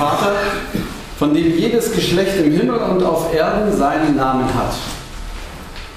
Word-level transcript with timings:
Vater, 0.00 0.32
von 1.18 1.34
dem 1.34 1.58
jedes 1.58 1.92
Geschlecht 1.92 2.38
im 2.38 2.52
Himmel 2.52 2.78
und 2.78 3.02
auf 3.04 3.34
Erden 3.34 3.76
seinen 3.76 4.16
Namen 4.16 4.46
hat, 4.46 4.72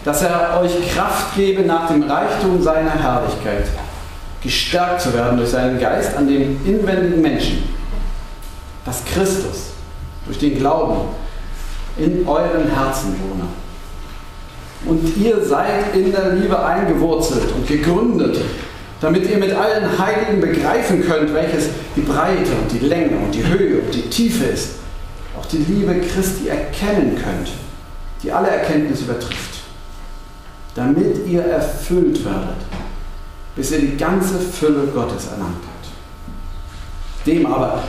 dass 0.03 0.23
er 0.23 0.59
euch 0.59 0.73
Kraft 0.93 1.37
gebe 1.37 1.61
nach 1.61 1.87
dem 1.87 2.03
Reichtum 2.03 2.61
seiner 2.61 2.91
Herrlichkeit, 2.91 3.65
gestärkt 4.41 4.99
zu 4.99 5.13
werden 5.13 5.37
durch 5.37 5.51
seinen 5.51 5.79
Geist 5.79 6.17
an 6.17 6.27
dem 6.27 6.59
inwendigen 6.65 7.21
Menschen, 7.21 7.63
dass 8.83 9.05
Christus 9.05 9.71
durch 10.25 10.37
den 10.37 10.57
Glauben 10.57 11.07
in 11.95 12.27
euren 12.27 12.75
Herzen 12.75 13.15
wohne. 13.21 13.47
Und 14.85 15.15
ihr 15.15 15.41
seid 15.45 15.95
in 15.95 16.11
der 16.11 16.33
Liebe 16.33 16.61
eingewurzelt 16.61 17.53
und 17.55 17.65
gegründet, 17.65 18.37
damit 19.03 19.29
ihr 19.29 19.37
mit 19.37 19.51
allen 19.51 19.99
Heiligen 19.99 20.39
begreifen 20.39 21.03
könnt, 21.03 21.33
welches 21.33 21.67
die 21.93 22.01
Breite 22.01 22.51
und 22.61 22.71
die 22.71 22.85
Länge 22.85 23.17
und 23.17 23.35
die 23.35 23.45
Höhe 23.45 23.81
und 23.81 23.93
die 23.93 24.03
Tiefe 24.03 24.45
ist. 24.45 24.75
Auch 25.37 25.45
die 25.45 25.57
Liebe 25.57 25.93
Christi 25.99 26.47
erkennen 26.47 27.21
könnt, 27.21 27.49
die 28.23 28.31
alle 28.31 28.47
Erkenntnis 28.47 29.01
übertrifft. 29.01 29.59
Damit 30.73 31.27
ihr 31.27 31.43
erfüllt 31.43 32.23
werdet, 32.23 32.55
bis 33.57 33.71
ihr 33.71 33.79
die 33.79 33.97
ganze 33.97 34.39
Fülle 34.39 34.87
Gottes 34.93 35.27
erlangt 35.27 35.51
habt. 35.51 37.27
Dem 37.27 37.45
aber, 37.45 37.83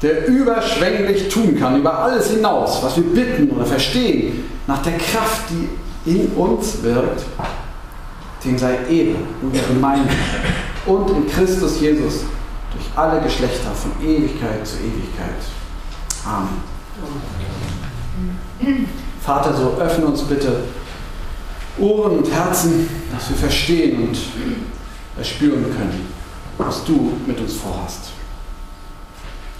der 0.00 0.28
überschwänglich 0.28 1.28
tun 1.28 1.58
kann, 1.58 1.80
über 1.80 1.98
alles 1.98 2.30
hinaus, 2.30 2.80
was 2.80 2.96
wir 2.96 3.04
bitten 3.04 3.50
oder 3.50 3.66
verstehen, 3.66 4.44
nach 4.68 4.82
der 4.82 4.98
Kraft, 4.98 5.46
die 5.50 6.10
in 6.12 6.28
uns 6.36 6.80
wirkt, 6.84 7.24
dem 8.44 8.58
sei 8.58 8.74
Ehre 8.88 9.16
in 9.42 9.52
der 9.52 9.62
Gemeinde 9.62 10.08
und 10.86 11.10
in 11.10 11.28
Christus 11.28 11.80
Jesus 11.80 12.24
durch 12.72 12.84
alle 12.96 13.20
Geschlechter 13.20 13.70
von 13.72 13.92
Ewigkeit 14.02 14.66
zu 14.66 14.76
Ewigkeit. 14.78 15.36
Amen. 16.24 16.70
Vater, 19.20 19.54
so 19.56 19.76
öffne 19.80 20.06
uns 20.06 20.22
bitte 20.22 20.64
Ohren 21.78 22.18
und 22.18 22.30
Herzen, 22.30 22.88
dass 23.12 23.28
wir 23.30 23.36
verstehen 23.36 24.08
und 24.08 24.18
erspüren 25.16 25.64
können, 25.64 26.12
was 26.58 26.84
du 26.84 27.12
mit 27.26 27.38
uns 27.40 27.54
vorhast. 27.54 28.10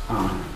Amen. 0.08 0.50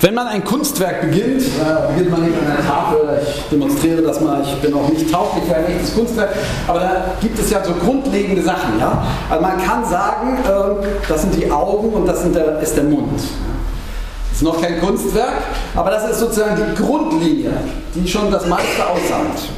Wenn 0.00 0.12
man 0.12 0.26
ein 0.26 0.44
Kunstwerk 0.44 1.00
beginnt, 1.00 1.42
äh, 1.42 1.92
beginnt 1.92 2.10
man 2.10 2.22
nicht 2.22 2.34
an 2.38 2.46
einer 2.46 2.66
Tafel, 2.66 3.18
ich 3.26 3.44
demonstriere 3.50 4.02
das 4.02 4.20
mal, 4.20 4.42
ich 4.42 4.54
bin 4.56 4.74
auch 4.74 4.88
nicht 4.90 5.10
tauglich 5.10 5.44
für 5.44 5.56
ein 5.56 5.66
echtes 5.66 5.94
Kunstwerk, 5.94 6.30
aber 6.68 6.80
da 6.80 7.04
gibt 7.20 7.38
es 7.38 7.50
ja 7.50 7.64
so 7.64 7.72
grundlegende 7.72 8.42
Sachen. 8.42 8.78
Ja? 8.78 9.02
Also 9.30 9.42
man 9.42 9.56
kann 9.56 9.84
sagen, 9.86 10.38
äh, 10.44 10.86
das 11.08 11.22
sind 11.22 11.34
die 11.36 11.50
Augen 11.50 11.88
und 11.94 12.06
das 12.06 12.30
der, 12.30 12.60
ist 12.60 12.76
der 12.76 12.84
Mund. 12.84 13.14
Das 13.16 14.36
ist 14.36 14.42
noch 14.42 14.60
kein 14.60 14.78
Kunstwerk, 14.80 15.44
aber 15.74 15.90
das 15.90 16.10
ist 16.10 16.20
sozusagen 16.20 16.56
die 16.56 16.82
Grundlinie, 16.82 17.52
die 17.94 18.06
schon 18.06 18.30
das 18.30 18.46
meiste 18.46 18.86
aussagt. 18.86 19.48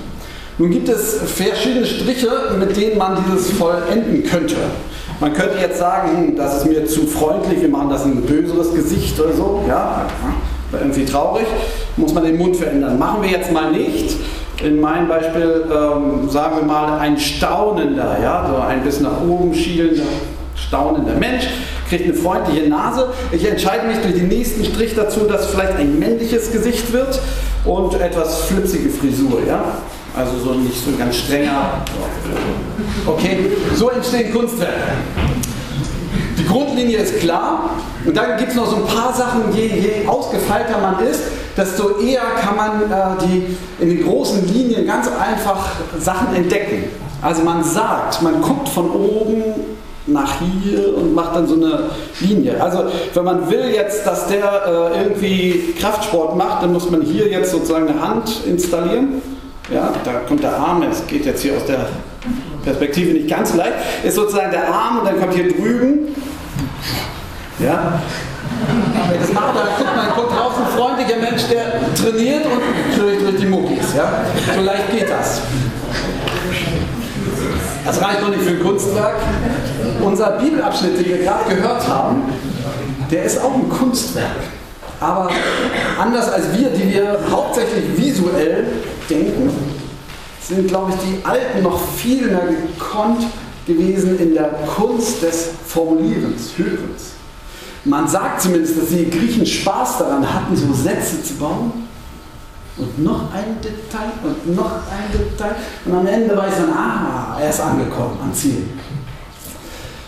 Nun 0.57 0.71
gibt 0.71 0.89
es 0.89 1.19
verschiedene 1.35 1.85
Striche, 1.85 2.31
mit 2.59 2.77
denen 2.77 2.97
man 2.97 3.25
dieses 3.25 3.51
vollenden 3.53 4.23
könnte. 4.23 4.57
Man 5.21 5.33
könnte 5.33 5.59
jetzt 5.59 5.79
sagen, 5.79 6.37
das 6.37 6.59
ist 6.59 6.67
mir 6.67 6.87
zu 6.87 7.07
freundlich, 7.07 7.61
wir 7.61 7.69
machen 7.69 7.91
das 7.91 8.05
in 8.05 8.13
ein 8.13 8.23
böseres 8.23 8.73
Gesicht 8.73 9.19
oder 9.19 9.33
so, 9.33 9.65
ja, 9.67 10.07
irgendwie 10.73 11.05
traurig, 11.05 11.47
muss 11.97 12.15
man 12.15 12.25
den 12.25 12.37
Mund 12.39 12.57
verändern. 12.57 12.99
Machen 12.99 13.23
wir 13.23 13.31
jetzt 13.31 13.53
mal 13.53 13.73
nicht. 13.73 14.17
In 14.63 14.81
meinem 14.81 15.09
Beispiel 15.09 15.65
ähm, 15.73 16.29
sagen 16.29 16.57
wir 16.59 16.65
mal 16.65 16.99
ein 16.99 17.19
staunender, 17.19 18.19
ja, 18.23 18.49
so 18.49 18.61
ein 18.61 18.83
bisschen 18.83 19.05
nach 19.05 19.21
oben 19.23 19.55
schielender, 19.55 20.03
staunender 20.55 21.15
Mensch, 21.15 21.49
kriegt 21.89 22.05
eine 22.05 22.15
freundliche 22.15 22.69
Nase. 22.69 23.09
Ich 23.33 23.49
entscheide 23.49 23.87
mich 23.87 23.99
durch 23.99 24.15
den 24.15 24.29
nächsten 24.29 24.65
Strich 24.65 24.95
dazu, 24.95 25.21
dass 25.21 25.47
vielleicht 25.47 25.77
ein 25.77 25.99
männliches 25.99 26.53
Gesicht 26.53 26.93
wird 26.93 27.21
und 27.65 28.01
etwas 28.01 28.43
flipsige 28.43 28.91
Frisur, 28.91 29.41
ja. 29.47 29.65
Also 30.17 30.39
so 30.39 30.55
nicht 30.55 30.85
so 30.85 30.91
ganz 30.99 31.17
strenger. 31.17 31.83
Okay, 33.07 33.53
so 33.75 33.91
entstehen 33.91 34.33
Kunstwerke. 34.33 34.75
Die 36.39 36.45
Grundlinie 36.45 36.99
ist 36.99 37.19
klar 37.19 37.71
und 38.05 38.17
dann 38.17 38.37
gibt 38.37 38.51
es 38.51 38.57
noch 38.57 38.67
so 38.67 38.77
ein 38.77 38.87
paar 38.87 39.13
Sachen, 39.13 39.53
je, 39.53 39.67
je 39.67 40.07
ausgefeilter 40.07 40.79
man 40.79 41.05
ist, 41.05 41.21
desto 41.57 41.99
eher 41.99 42.23
kann 42.41 42.57
man 42.57 42.83
äh, 42.83 43.25
die, 43.25 43.57
in 43.83 43.89
den 43.89 44.05
großen 44.05 44.47
Linien 44.47 44.87
ganz 44.87 45.09
einfach 45.09 45.67
Sachen 45.99 46.35
entdecken. 46.35 46.85
Also 47.21 47.43
man 47.43 47.65
sagt, 47.65 48.23
man 48.23 48.41
guckt 48.41 48.69
von 48.69 48.91
oben 48.91 49.43
nach 50.07 50.35
hier 50.39 50.97
und 50.97 51.15
macht 51.15 51.35
dann 51.35 51.47
so 51.47 51.55
eine 51.55 51.91
Linie. 52.21 52.63
Also 52.63 52.85
wenn 53.13 53.25
man 53.25 53.51
will 53.51 53.71
jetzt, 53.75 54.07
dass 54.07 54.29
der 54.29 54.93
äh, 54.95 55.03
irgendwie 55.03 55.75
Kraftsport 55.79 56.37
macht, 56.37 56.63
dann 56.63 56.73
muss 56.73 56.89
man 56.89 57.03
hier 57.03 57.29
jetzt 57.29 57.51
sozusagen 57.51 57.89
eine 57.89 58.01
Hand 58.01 58.43
installieren 58.47 59.21
ja, 59.71 59.93
da 60.05 60.13
kommt 60.27 60.43
der 60.43 60.57
Arm, 60.57 60.83
es 60.83 61.07
geht 61.07 61.27
jetzt 61.27 61.43
hier 61.43 61.57
aus 61.57 61.67
der 61.67 61.87
Perspektive 62.65 63.13
nicht 63.13 63.29
ganz 63.29 63.55
leicht, 63.55 63.75
ist 64.03 64.15
sozusagen 64.15 64.51
der 64.51 64.73
Arm 64.73 64.99
und 64.99 65.07
dann 65.07 65.19
kommt 65.21 65.35
hier 65.35 65.49
drüben, 65.49 66.15
ja, 67.59 68.01
das 69.21 69.33
macht 69.33 69.57
da, 69.57 69.63
guckt 69.77 69.97
man, 69.97 70.07
guckt 70.15 70.33
drauf, 70.33 70.53
ein 70.59 70.79
freundlicher 70.79 71.21
Mensch, 71.21 71.43
der 71.49 71.95
trainiert 71.95 72.45
und 72.47 72.99
durch, 72.99 73.19
durch 73.19 73.37
die 73.37 73.47
Muckis, 73.47 73.95
ja, 73.97 74.25
so 74.55 74.97
geht 74.97 75.09
das. 75.09 75.43
Das 77.85 78.03
reicht 78.03 78.21
noch 78.21 78.29
nicht 78.29 78.43
für 78.43 78.51
ein 78.51 78.61
Kunstwerk. 78.61 79.15
Unser 80.03 80.33
Bibelabschnitt, 80.33 80.99
den 80.99 81.07
wir 81.07 81.19
gerade 81.19 81.55
gehört 81.55 81.89
haben, 81.89 82.23
der 83.11 83.25
ist 83.25 83.43
auch 83.43 83.55
ein 83.55 83.69
Kunstwerk. 83.69 84.58
Aber 85.01 85.31
anders 85.99 86.29
als 86.29 86.47
wir, 86.59 86.71
die 86.71 86.93
wir 86.93 87.19
hauptsächlich 87.31 87.97
visuell 87.97 88.67
denken, 89.09 89.51
sind, 90.41 90.69
glaube 90.69 90.93
ich, 90.93 90.97
die 91.09 91.25
Alten 91.25 91.63
noch 91.63 91.81
viel 91.97 92.27
mehr 92.27 92.47
gekonnt 92.47 93.25
gewesen 93.67 94.19
in 94.19 94.35
der 94.35 94.49
Kunst 94.77 95.23
des 95.23 95.51
Formulierens, 95.67 96.53
Hörens. 96.57 97.13
Man 97.85 98.09
sagt 98.09 98.43
zumindest, 98.43 98.81
dass 98.81 98.89
die 98.89 99.09
Griechen 99.09 99.47
Spaß 99.47 99.99
daran 99.99 100.35
hatten, 100.35 100.57
so 100.57 100.73
Sätze 100.73 101.23
zu 101.23 101.35
bauen. 101.35 101.87
Und 102.77 103.03
noch 103.03 103.33
ein 103.33 103.57
Detail 103.63 104.13
und 104.23 104.55
noch 104.55 104.73
ein 104.73 105.13
Detail. 105.13 105.57
Und 105.85 105.95
am 105.95 106.07
Ende 106.07 106.37
weiß 106.37 106.61
man, 106.61 106.71
ah, 106.71 107.39
er 107.41 107.51
ist 107.51 107.61
angekommen 107.61 108.19
am 108.23 108.33
Ziel. 108.33 108.69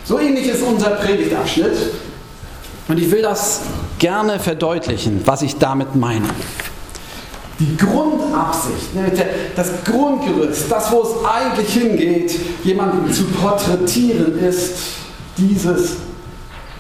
So 0.05 0.19
ähnlich 0.19 0.47
ist 0.49 0.63
unser 0.63 0.91
Predigtabschnitt. 0.91 1.77
Und 2.89 2.99
ich 2.99 3.11
will 3.11 3.23
das 3.23 3.61
gerne 4.01 4.41
verdeutlichen, 4.41 5.21
was 5.25 5.43
ich 5.43 5.57
damit 5.57 5.95
meine. 5.95 6.27
Die 7.61 7.77
Grundabsicht, 7.77 8.95
ne, 8.95 9.13
das 9.55 9.85
Grundgerüst, 9.85 10.71
das, 10.71 10.91
wo 10.91 11.03
es 11.03 11.25
eigentlich 11.25 11.69
hingeht, 11.69 12.41
jemanden 12.65 13.13
zu 13.13 13.25
porträtieren, 13.25 14.39
ist 14.39 14.79
dieses 15.37 15.97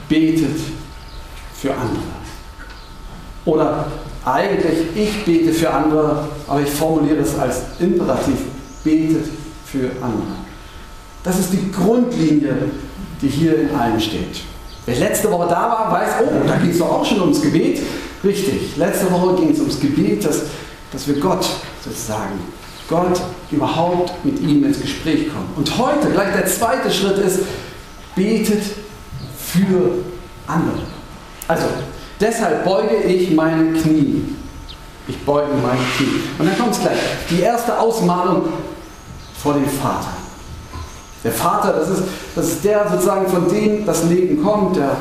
betet 0.08 0.58
für 1.54 1.72
andere. 1.72 2.02
Oder 3.44 3.86
eigentlich 4.24 4.78
ich 4.94 5.24
bete 5.24 5.52
für 5.52 5.70
andere, 5.70 6.28
aber 6.48 6.62
ich 6.62 6.70
formuliere 6.70 7.18
es 7.18 7.38
als 7.38 7.60
Imperativ, 7.78 8.38
betet 8.82 9.26
für 9.66 9.90
andere. 10.02 10.36
Das 11.22 11.38
ist 11.38 11.52
die 11.52 11.70
Grundlinie, 11.70 12.54
die 13.20 13.28
hier 13.28 13.60
in 13.60 13.74
allem 13.74 14.00
steht. 14.00 14.40
Wer 14.90 14.98
letzte 14.98 15.30
Woche 15.30 15.46
da 15.48 15.70
war, 15.70 15.92
weiß, 15.92 16.10
oh, 16.20 16.48
da 16.48 16.56
ging 16.56 16.70
es 16.70 16.78
doch 16.78 16.90
auch 16.90 17.04
schon 17.04 17.20
ums 17.20 17.40
Gebet. 17.40 17.80
Richtig, 18.24 18.76
letzte 18.76 19.10
Woche 19.12 19.36
ging 19.36 19.50
es 19.50 19.60
ums 19.60 19.78
Gebet, 19.78 20.24
dass, 20.24 20.42
dass 20.92 21.06
wir 21.06 21.14
Gott 21.20 21.46
sozusagen, 21.84 22.40
Gott 22.88 23.20
überhaupt 23.52 24.12
mit 24.24 24.40
ihm 24.40 24.64
ins 24.64 24.80
Gespräch 24.80 25.28
kommen. 25.32 25.48
Und 25.54 25.78
heute, 25.78 26.10
gleich 26.10 26.32
der 26.32 26.46
zweite 26.46 26.90
Schritt 26.90 27.18
ist, 27.18 27.40
betet 28.16 28.64
für 29.38 29.92
andere. 30.48 30.82
Also, 31.46 31.66
deshalb 32.18 32.64
beuge 32.64 32.96
ich 32.96 33.30
mein 33.30 33.74
Knie. 33.80 34.24
Ich 35.06 35.24
beuge 35.24 35.52
mein 35.62 35.78
Knie. 35.96 36.20
Und 36.36 36.46
dann 36.46 36.58
kommt 36.58 36.72
es 36.72 36.80
gleich. 36.80 36.98
Die 37.30 37.42
erste 37.42 37.78
Ausmalung 37.78 38.48
vor 39.40 39.54
dem 39.54 39.66
Vater. 39.66 40.19
Der 41.22 41.32
Vater, 41.32 41.72
das 41.72 41.90
ist, 41.90 42.02
das 42.34 42.48
ist 42.48 42.64
der 42.64 42.88
sozusagen, 42.90 43.28
von 43.28 43.48
dem 43.48 43.84
das 43.84 44.04
Leben 44.04 44.42
kommt, 44.42 44.76
der 44.76 44.96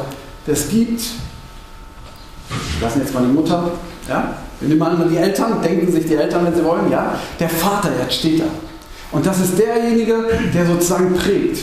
es 0.47 0.67
gibt. 0.67 1.01
Wir 2.49 2.87
lassen 2.87 2.99
jetzt 2.99 3.13
mal 3.13 3.23
die 3.23 3.31
Mutter, 3.31 3.71
ja? 4.07 4.35
Wir 4.59 4.67
nehmen 4.67 4.79
mal 4.79 5.07
die 5.09 5.15
Eltern, 5.15 5.61
denken 5.61 5.89
sich 5.91 6.05
die 6.05 6.15
Eltern, 6.15 6.45
wenn 6.45 6.55
sie 6.55 6.65
wollen, 6.65 6.91
ja? 6.91 7.13
Der 7.39 7.49
Vater, 7.49 7.89
jetzt 8.01 8.15
steht 8.15 8.41
da. 8.41 8.45
Und 9.11 9.25
das 9.25 9.39
ist 9.39 9.57
derjenige, 9.57 10.25
der 10.53 10.65
sozusagen 10.65 11.15
prägt. 11.15 11.59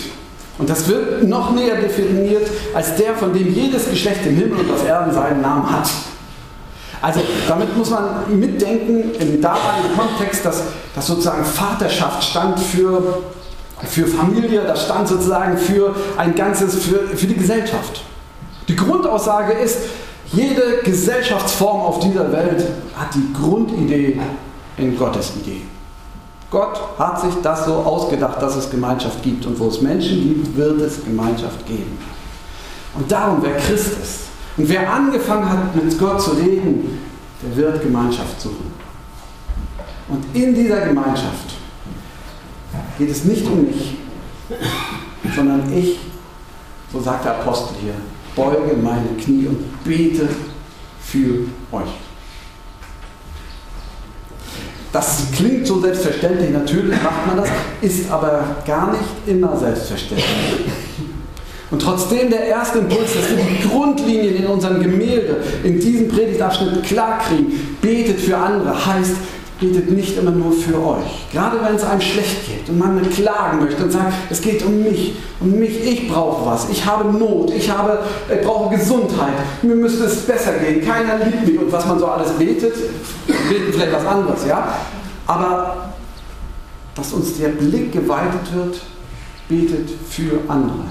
Und 0.58 0.70
das 0.70 0.88
wird 0.88 1.24
noch 1.24 1.52
näher 1.52 1.76
definiert 1.76 2.48
als 2.74 2.96
der, 2.96 3.14
von 3.14 3.34
dem 3.34 3.52
jedes 3.52 3.90
Geschlecht 3.90 4.24
im 4.24 4.36
Himmel 4.36 4.60
und 4.60 4.72
auf 4.72 4.86
Erden 4.86 5.12
seinen 5.12 5.42
Namen 5.42 5.70
hat. 5.70 5.88
Also 7.02 7.20
damit 7.46 7.76
muss 7.76 7.90
man 7.90 8.38
mitdenken 8.40 9.10
im 9.20 9.40
damaligen 9.40 9.94
Kontext, 9.96 10.46
dass, 10.46 10.62
dass 10.94 11.06
sozusagen 11.06 11.44
Vaterschaft 11.44 12.24
stand 12.24 12.58
für 12.58 13.22
für 13.84 14.06
Familie, 14.06 14.62
das 14.62 14.84
stand 14.84 15.08
sozusagen 15.08 15.58
für 15.58 15.94
ein 16.16 16.34
ganzes, 16.34 16.84
für, 16.84 17.08
für 17.16 17.26
die 17.26 17.36
Gesellschaft. 17.36 18.02
Die 18.68 18.76
Grundaussage 18.76 19.52
ist, 19.52 19.78
jede 20.32 20.78
Gesellschaftsform 20.82 21.82
auf 21.82 22.00
dieser 22.00 22.32
Welt 22.32 22.64
hat 22.96 23.14
die 23.14 23.32
Grundidee 23.32 24.18
in 24.76 24.98
Gottes 24.98 25.32
Idee. 25.36 25.62
Gott 26.50 26.80
hat 26.98 27.20
sich 27.20 27.34
das 27.42 27.66
so 27.66 27.74
ausgedacht, 27.74 28.40
dass 28.40 28.56
es 28.56 28.70
Gemeinschaft 28.70 29.22
gibt. 29.22 29.46
Und 29.46 29.58
wo 29.58 29.68
es 29.68 29.80
Menschen 29.80 30.22
gibt, 30.22 30.56
wird 30.56 30.80
es 30.80 31.04
Gemeinschaft 31.04 31.66
geben. 31.66 31.98
Und 32.94 33.10
darum, 33.10 33.38
wer 33.42 33.56
Christ 33.56 33.98
ist 34.02 34.20
und 34.56 34.68
wer 34.68 34.90
angefangen 34.90 35.48
hat, 35.48 35.74
mit 35.74 35.98
Gott 35.98 36.20
zu 36.22 36.30
reden, 36.30 36.98
der 37.42 37.56
wird 37.56 37.82
Gemeinschaft 37.82 38.40
suchen. 38.40 38.72
Und 40.08 40.24
in 40.34 40.54
dieser 40.54 40.80
Gemeinschaft 40.86 41.55
geht 42.98 43.10
es 43.10 43.24
nicht 43.24 43.46
um 43.46 43.66
mich, 43.66 43.96
sondern 45.34 45.72
ich, 45.72 45.98
so 46.92 47.00
sagt 47.00 47.24
der 47.24 47.38
Apostel 47.38 47.74
hier, 47.82 47.94
beuge 48.34 48.76
meine 48.76 49.08
Knie 49.20 49.46
und 49.46 49.84
bete 49.84 50.28
für 51.00 51.46
euch. 51.72 51.90
Das 54.92 55.26
klingt 55.34 55.66
so 55.66 55.80
selbstverständlich, 55.80 56.50
natürlich 56.50 57.02
macht 57.02 57.26
man 57.26 57.36
das, 57.36 57.48
ist 57.82 58.10
aber 58.10 58.56
gar 58.66 58.92
nicht 58.92 59.04
immer 59.26 59.56
selbstverständlich. 59.56 60.24
Und 61.70 61.82
trotzdem 61.82 62.30
der 62.30 62.46
erste 62.46 62.78
Impuls, 62.78 63.12
dass 63.12 63.28
wir 63.28 63.36
die 63.36 63.68
Grundlinien 63.68 64.36
in 64.36 64.46
unserem 64.46 64.80
Gemälde, 64.80 65.38
in 65.64 65.80
diesem 65.80 66.08
Predigtabschnitt 66.08 66.84
klar 66.84 67.18
kriegen, 67.18 67.76
betet 67.82 68.20
für 68.20 68.36
andere, 68.36 68.86
heißt, 68.86 69.16
betet 69.60 69.90
nicht 69.90 70.18
immer 70.18 70.30
nur 70.30 70.52
für 70.52 70.76
euch. 70.76 71.30
Gerade 71.32 71.58
wenn 71.62 71.76
es 71.76 71.84
einem 71.84 72.00
schlecht 72.00 72.46
geht 72.46 72.68
und 72.68 72.78
man 72.78 73.08
klagen 73.10 73.60
möchte 73.60 73.84
und 73.84 73.90
sagt, 73.90 74.12
es 74.28 74.40
geht 74.40 74.62
um 74.64 74.82
mich, 74.82 75.14
um 75.40 75.58
mich, 75.58 75.84
ich 75.84 76.08
brauche 76.08 76.44
was, 76.46 76.68
ich 76.68 76.84
habe 76.84 77.10
Not, 77.16 77.50
ich, 77.50 77.70
habe, 77.70 78.00
ich 78.32 78.46
brauche 78.46 78.76
Gesundheit, 78.76 79.32
mir 79.62 79.74
müsste 79.74 80.04
es 80.04 80.22
besser 80.22 80.52
gehen, 80.54 80.84
keiner 80.84 81.24
liebt 81.24 81.46
mich 81.46 81.58
und 81.58 81.72
was 81.72 81.86
man 81.86 81.98
so 81.98 82.06
alles 82.06 82.32
betet, 82.32 82.74
beten 83.26 83.72
vielleicht 83.72 83.92
was 83.92 84.06
anderes, 84.06 84.46
ja. 84.46 84.76
Aber 85.26 85.90
dass 86.94 87.12
uns 87.12 87.38
der 87.38 87.48
Blick 87.48 87.92
geweitet 87.92 88.54
wird, 88.54 88.80
betet 89.48 89.88
für 90.08 90.40
andere. 90.48 90.84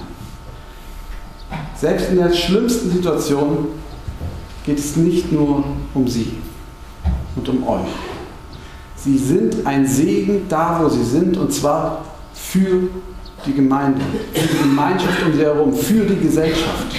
Selbst 1.76 2.10
in 2.10 2.16
der 2.16 2.32
schlimmsten 2.32 2.90
Situation 2.90 3.68
geht 4.64 4.78
es 4.78 4.96
nicht 4.96 5.30
nur 5.30 5.62
um 5.94 6.08
sie 6.08 6.32
und 7.36 7.48
um 7.48 7.68
euch. 7.68 8.15
Sie 9.06 9.18
sind 9.18 9.64
ein 9.64 9.86
Segen 9.86 10.48
da, 10.48 10.80
wo 10.82 10.88
sie 10.88 11.04
sind, 11.04 11.36
und 11.36 11.52
zwar 11.52 12.04
für 12.34 12.88
die 13.46 13.54
Gemeinde, 13.54 14.00
für 14.34 14.48
die 14.48 14.58
Gemeinschaft 14.58 15.24
um 15.24 15.32
sie 15.32 15.42
herum, 15.42 15.72
für 15.72 16.04
die 16.04 16.16
Gesellschaft. 16.16 16.96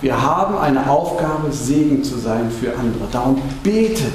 Wir 0.00 0.22
haben 0.22 0.56
eine 0.56 0.88
Aufgabe, 0.88 1.50
Segen 1.50 2.04
zu 2.04 2.16
sein 2.16 2.48
für 2.48 2.78
andere. 2.78 3.08
Darum 3.10 3.42
betet 3.64 4.12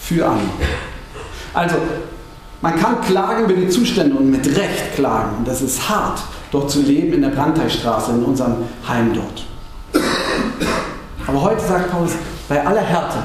für 0.00 0.24
andere. 0.26 0.48
Also, 1.52 1.76
man 2.62 2.76
kann 2.76 3.02
klagen 3.02 3.44
über 3.44 3.60
die 3.60 3.68
Zustände 3.68 4.16
und 4.16 4.30
mit 4.30 4.46
Recht 4.46 4.94
klagen. 4.94 5.36
Und 5.36 5.48
das 5.48 5.60
ist 5.60 5.86
hart, 5.86 6.22
dort 6.50 6.70
zu 6.70 6.80
leben 6.80 7.12
in 7.12 7.20
der 7.20 7.28
Brandteichstraße, 7.28 8.12
in 8.12 8.24
unserem 8.24 8.54
Heim 8.88 9.12
dort. 9.12 10.02
Aber 11.26 11.42
heute 11.42 11.60
sagt 11.60 11.90
Paulus, 11.90 12.12
bei 12.48 12.66
aller 12.66 12.80
Härte, 12.80 13.18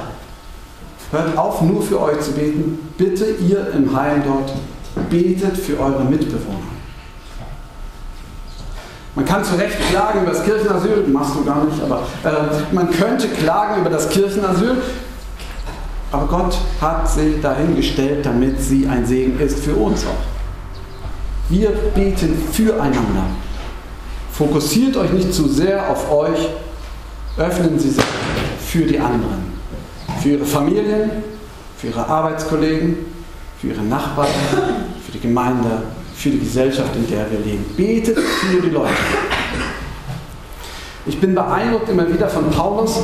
Hört 1.10 1.38
auf, 1.38 1.62
nur 1.62 1.82
für 1.82 2.00
euch 2.00 2.20
zu 2.20 2.32
beten. 2.32 2.78
Bitte 2.98 3.26
ihr 3.46 3.72
im 3.74 3.96
Heim 3.96 4.22
dort, 4.26 4.52
betet 5.08 5.56
für 5.56 5.78
eure 5.78 6.04
Mitbewohner. 6.04 6.58
Man 9.14 9.24
kann 9.24 9.42
zu 9.44 9.54
Recht 9.54 9.76
klagen 9.90 10.22
über 10.22 10.32
das 10.32 10.44
Kirchenasyl, 10.44 11.06
machst 11.08 11.34
du 11.36 11.44
gar 11.44 11.64
nicht, 11.64 11.82
aber 11.82 12.00
äh, 12.22 12.74
man 12.74 12.90
könnte 12.90 13.28
klagen 13.28 13.80
über 13.80 13.88
das 13.88 14.10
Kirchenasyl, 14.10 14.76
aber 16.12 16.26
Gott 16.26 16.58
hat 16.82 17.10
sie 17.10 17.40
dahingestellt, 17.40 18.26
damit 18.26 18.60
sie 18.60 18.86
ein 18.86 19.06
Segen 19.06 19.38
ist 19.40 19.60
für 19.60 19.74
uns 19.74 20.04
auch. 20.04 21.48
Wir 21.48 21.70
beten 21.70 22.36
füreinander. 22.52 23.24
Fokussiert 24.32 24.96
euch 24.98 25.12
nicht 25.12 25.32
zu 25.32 25.48
sehr 25.48 25.88
auf 25.88 26.12
euch, 26.12 26.50
öffnen 27.38 27.78
Sie 27.78 27.90
sich 27.90 28.04
für 28.60 28.84
die 28.84 28.98
anderen 28.98 29.55
für 30.26 30.32
ihre 30.32 30.44
Familien, 30.44 31.10
für 31.78 31.86
ihre 31.86 32.04
Arbeitskollegen, 32.04 32.96
für 33.60 33.68
ihre 33.68 33.82
Nachbarn, 33.82 34.26
für 35.04 35.12
die 35.12 35.20
Gemeinde, 35.20 35.82
für 36.16 36.30
die 36.30 36.40
Gesellschaft, 36.40 36.96
in 36.96 37.08
der 37.08 37.30
wir 37.30 37.38
leben. 37.38 37.64
Betet 37.76 38.18
für 38.18 38.60
die 38.60 38.70
Leute. 38.70 38.90
Ich 41.06 41.20
bin 41.20 41.32
beeindruckt 41.32 41.88
immer 41.88 42.12
wieder 42.12 42.28
von 42.28 42.50
Paulus, 42.50 43.02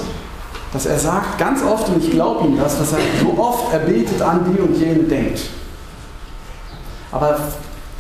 dass 0.73 0.87
er 0.87 0.99
sagt, 0.99 1.39
ganz 1.39 1.63
oft, 1.63 1.89
und 1.91 2.03
ich 2.03 2.11
glaube 2.11 2.45
ihm 2.45 2.59
das, 2.59 2.77
dass 2.79 2.93
er 2.93 2.99
so 3.21 3.41
oft 3.41 3.73
er 3.73 3.81
betet 3.81 4.21
an 4.21 4.41
die 4.53 4.61
und 4.61 4.77
jene 4.77 5.05
denkt. 5.05 5.43
Aber 7.13 7.39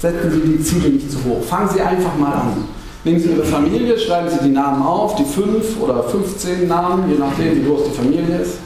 setzen 0.00 0.32
Sie 0.32 0.40
die 0.40 0.64
Ziele 0.64 0.88
nicht 0.88 1.12
zu 1.12 1.18
hoch. 1.24 1.44
Fangen 1.44 1.68
Sie 1.68 1.80
einfach 1.80 2.16
mal 2.18 2.32
an. 2.32 2.64
Nehmen 3.04 3.20
Sie 3.20 3.28
Ihre 3.28 3.44
Familie, 3.44 3.96
schreiben 3.96 4.28
Sie 4.30 4.48
die 4.48 4.52
Namen 4.52 4.82
auf, 4.82 5.14
die 5.14 5.24
fünf 5.24 5.80
oder 5.80 6.02
15 6.02 6.66
Namen, 6.66 7.08
je 7.08 7.18
nachdem, 7.18 7.54
wie 7.54 7.68
groß 7.68 7.82
die 7.84 7.96
Familie 7.96 8.38
ist. 8.38 8.58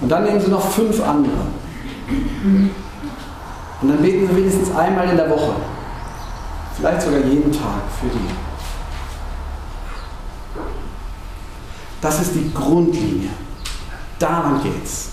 Und 0.00 0.08
dann 0.08 0.24
nehmen 0.24 0.40
sie 0.40 0.50
noch 0.50 0.70
fünf 0.70 1.02
andere. 1.02 1.46
Und 3.82 3.88
dann 3.88 4.02
beten 4.02 4.28
sie 4.28 4.36
wenigstens 4.36 4.74
einmal 4.74 5.08
in 5.08 5.16
der 5.16 5.30
Woche. 5.30 5.52
Vielleicht 6.76 7.02
sogar 7.02 7.20
jeden 7.20 7.52
Tag 7.52 7.82
für 8.00 8.08
die. 8.08 8.34
Das 12.00 12.20
ist 12.20 12.34
die 12.34 12.50
Grundlinie. 12.54 13.30
Daran 14.18 14.62
geht's. 14.62 15.10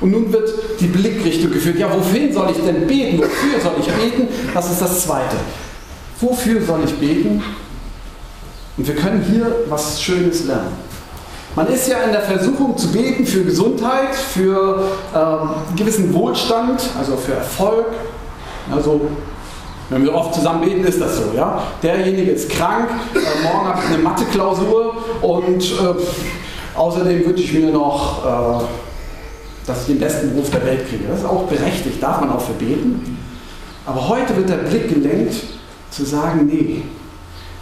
Und 0.00 0.10
nun 0.10 0.32
wird 0.32 0.50
die 0.80 0.86
Blickrichtung 0.86 1.52
geführt. 1.52 1.78
Ja, 1.78 1.88
wofür 1.94 2.32
soll 2.32 2.50
ich 2.50 2.64
denn 2.64 2.86
beten? 2.86 3.18
Wofür 3.18 3.60
soll 3.60 3.74
ich 3.78 3.86
beten? 3.86 4.28
Das 4.52 4.70
ist 4.70 4.82
das 4.82 5.04
Zweite. 5.04 5.36
Wofür 6.20 6.60
soll 6.60 6.80
ich 6.84 6.94
beten? 6.94 7.42
Und 8.76 8.86
wir 8.86 8.96
können 8.96 9.22
hier 9.22 9.64
was 9.68 10.02
Schönes 10.02 10.44
lernen. 10.46 10.72
Man 11.56 11.68
ist 11.68 11.86
ja 11.86 11.98
in 11.98 12.10
der 12.10 12.22
Versuchung 12.22 12.76
zu 12.76 12.90
beten 12.90 13.24
für 13.24 13.44
Gesundheit, 13.44 14.12
für 14.12 14.90
ähm, 15.14 15.76
gewissen 15.76 16.12
Wohlstand, 16.12 16.82
also 16.98 17.16
für 17.16 17.34
Erfolg. 17.34 17.86
Also, 18.74 19.02
wenn 19.88 20.02
wir 20.02 20.12
oft 20.14 20.34
zusammen 20.34 20.62
beten, 20.62 20.82
ist 20.82 21.00
das 21.00 21.16
so. 21.16 21.32
Ja? 21.36 21.62
Derjenige 21.80 22.32
ist 22.32 22.50
krank, 22.50 22.88
äh, 23.14 23.44
morgen 23.44 23.68
habe 23.68 23.78
ich 23.84 23.94
eine 23.94 24.02
Mathe-Klausur 24.02 24.96
und 25.22 25.62
äh, 25.62 26.76
außerdem 26.76 27.24
wünsche 27.24 27.44
ich 27.44 27.52
mir 27.52 27.70
noch, 27.70 28.24
äh, 28.24 28.64
dass 29.68 29.82
ich 29.82 29.86
den 29.86 30.00
besten 30.00 30.30
Beruf 30.32 30.50
der 30.50 30.64
Welt 30.66 30.88
kriege. 30.88 31.04
Das 31.08 31.20
ist 31.20 31.26
auch 31.26 31.44
berechtigt, 31.44 32.02
darf 32.02 32.20
man 32.20 32.30
auch 32.30 32.40
für 32.40 32.54
beten. 32.54 33.16
Aber 33.86 34.08
heute 34.08 34.36
wird 34.36 34.48
der 34.48 34.56
Blick 34.56 34.92
gelenkt, 34.92 35.36
zu 35.90 36.04
sagen, 36.04 36.46
nee, 36.46 36.82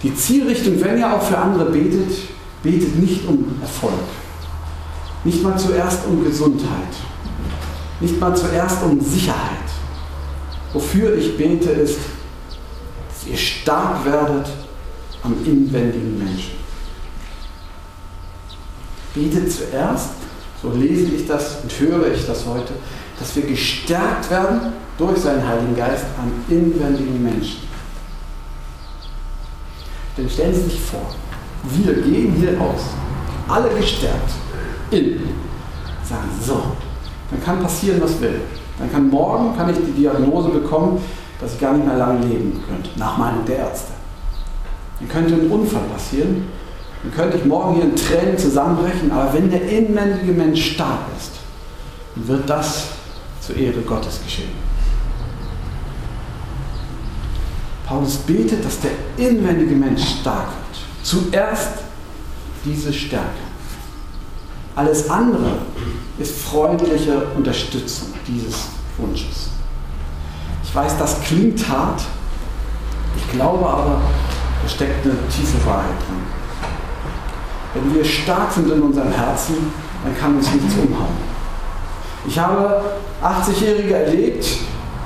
die 0.03 0.15
Zielrichtung, 0.15 0.83
wenn 0.83 0.99
ihr 0.99 1.13
auch 1.13 1.21
für 1.21 1.37
andere 1.37 1.67
betet, 1.67 2.09
betet 2.63 2.97
nicht 2.97 3.27
um 3.27 3.61
Erfolg, 3.61 3.93
nicht 5.25 5.43
mal 5.43 5.59
zuerst 5.59 6.07
um 6.07 6.25
Gesundheit, 6.25 6.95
nicht 8.01 8.19
mal 8.21 8.35
zuerst 8.37 8.83
um 8.83 9.01
Sicherheit. 9.01 9.59
Wofür 10.73 11.17
ich 11.17 11.37
bete 11.37 11.71
ist, 11.71 11.99
dass 13.09 13.31
ihr 13.31 13.37
stark 13.37 14.05
werdet 14.05 14.47
am 15.23 15.35
inwendigen 15.45 16.19
Menschen. 16.19 16.53
Betet 19.15 19.53
zuerst, 19.53 20.11
so 20.63 20.71
lese 20.71 21.15
ich 21.15 21.27
das 21.27 21.59
und 21.63 21.73
höre 21.81 22.13
ich 22.13 22.27
das 22.27 22.47
heute, 22.47 22.73
dass 23.19 23.37
wir 23.37 23.43
gestärkt 23.43 24.31
werden 24.31 24.73
durch 24.97 25.19
seinen 25.19 25.47
Heiligen 25.47 25.77
Geist 25.77 26.07
am 26.19 26.33
inwendigen 26.49 27.23
Menschen. 27.23 27.61
Denn 30.17 30.29
stellen 30.29 30.55
Sie 30.55 30.63
sich 30.63 30.81
vor, 30.81 31.15
wir 31.63 31.95
gehen 32.03 32.35
hier 32.35 32.59
raus, 32.59 32.83
alle 33.49 33.69
gestärkt, 33.71 34.31
in, 34.91 35.21
sagen, 36.05 36.29
so, 36.45 36.63
dann 37.31 37.43
kann 37.43 37.63
passieren, 37.63 38.01
was 38.01 38.21
will. 38.21 38.41
Dann 38.79 38.91
kann 38.91 39.09
morgen 39.09 39.57
kann 39.57 39.71
ich 39.71 39.77
die 39.77 39.93
Diagnose 39.93 40.49
bekommen, 40.51 41.01
dass 41.41 41.55
ich 41.55 41.61
gar 41.61 41.75
nicht 41.75 41.87
mehr 41.87 41.97
lange 41.97 42.27
leben 42.27 42.63
könnte, 42.69 42.91
nach 42.97 43.17
Meinung 43.17 43.45
der 43.47 43.59
Ärzte. 43.59 43.93
Dann 44.99 45.09
könnte 45.09 45.35
ein 45.35 45.51
Unfall 45.51 45.83
passieren, 45.93 46.47
dann 47.03 47.13
könnte 47.15 47.37
ich 47.39 47.45
morgen 47.45 47.75
hier 47.77 47.85
in 47.85 47.97
Tränen 47.97 48.39
zusammenbrechen, 48.39 49.11
aber 49.11 49.33
wenn 49.35 49.51
der 49.51 49.63
inwendige 49.69 50.33
Mensch 50.33 50.73
stark 50.75 51.01
ist, 51.19 51.33
dann 52.15 52.29
wird 52.29 52.49
das 52.49 52.89
zur 53.41 53.57
Ehre 53.57 53.81
Gottes 53.81 54.21
geschehen. 54.25 54.51
Paulus 57.87 58.17
betet, 58.17 58.65
dass 58.65 58.79
der 58.81 58.93
inwendige 59.17 59.75
Mensch 59.75 60.21
stark 60.21 60.47
wird. 60.47 60.62
Zuerst 61.03 61.71
diese 62.65 62.93
Stärke. 62.93 63.27
Alles 64.75 65.11
andere 65.11 65.59
ist 66.19 66.41
freundliche 66.41 67.27
Unterstützung 67.37 68.09
dieses 68.27 68.69
Wunsches. 68.97 69.51
Ich 70.63 70.75
weiß, 70.75 70.97
das 70.99 71.21
klingt 71.21 71.69
hart, 71.69 72.03
Ich 73.17 73.33
glaube 73.33 73.67
aber, 73.67 74.01
da 74.63 74.69
steckt 74.69 75.05
eine 75.05 75.17
tiefe 75.29 75.67
Wahrheit 75.67 75.99
drin. 76.07 76.23
Wenn 77.75 77.95
wir 77.95 78.05
stark 78.05 78.53
sind 78.53 78.71
in 78.71 78.81
unserem 78.81 79.13
Herzen, 79.13 79.55
dann 80.05 80.17
kann 80.19 80.37
uns 80.37 80.51
nichts 80.53 80.75
umhauen. 80.75 81.33
Ich 82.27 82.39
habe 82.39 82.83
80-Jährige 83.23 83.95
erlebt, 83.95 84.47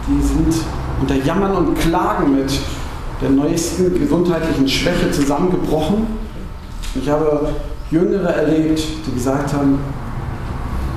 die 0.07 0.23
sind 0.23 0.55
unter 1.01 1.15
Jammern 1.17 1.55
und 1.57 1.79
Klagen 1.79 2.37
mit 2.37 2.53
der 3.21 3.31
neuesten 3.31 3.99
gesundheitlichen 3.99 4.69
Schwäche 4.69 5.11
zusammengebrochen. 5.11 6.07
Ich 6.95 7.09
habe 7.09 7.55
Jüngere 7.91 8.35
erlebt, 8.35 8.83
die 9.07 9.15
gesagt 9.15 9.53
haben, 9.53 9.79